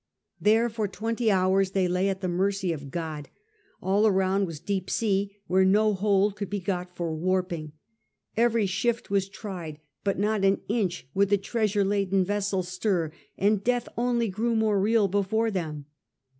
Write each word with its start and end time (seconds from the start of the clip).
There 0.41 0.67
for 0.67 0.87
twenty 0.87 1.29
hours 1.29 1.73
they 1.77 1.87
lay 1.87 2.09
at 2.09 2.21
the 2.21 2.27
mercy 2.27 2.73
of 2.73 2.89
God. 2.89 3.29
All 3.83 4.07
around 4.07 4.47
was 4.47 4.59
deep 4.59 4.89
sea, 4.89 5.37
where 5.45 5.63
no 5.63 5.93
hold 5.93 6.35
could 6.35 6.49
be 6.49 6.59
got 6.59 6.95
for 6.95 7.13
warping. 7.15 7.73
Every 8.35 8.65
shift 8.65 9.11
wa« 9.11 9.19
tried, 9.31 9.79
but 10.03 10.17
not 10.17 10.43
an 10.43 10.61
inch 10.67 11.07
would 11.13 11.29
the 11.29 11.37
treasure 11.37 11.85
laden 11.85 12.25
vessel 12.25 12.63
stir, 12.63 13.11
and 13.37 13.63
death 13.63 13.87
only 13.95 14.27
grew 14.27 14.55
more 14.55 14.79
real 14.81 15.07
before 15.07 15.51
them. 15.51 15.85